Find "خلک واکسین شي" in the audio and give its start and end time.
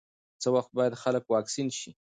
1.03-1.91